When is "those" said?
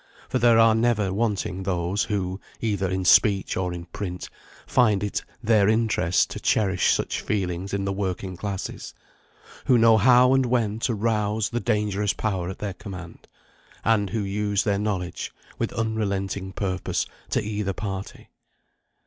1.61-2.05